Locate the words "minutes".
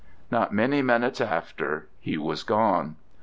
0.81-1.21